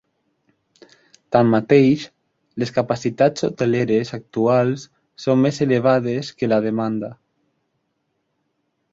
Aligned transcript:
Tanmateix, 1.35 2.05
les 2.63 2.71
capacitats 2.77 3.45
hoteleres 3.47 4.13
actuals 4.17 4.85
són 5.25 5.43
més 5.43 5.61
elevades 5.67 6.31
que 6.39 6.49
la 6.55 6.59
demanda. 6.67 7.11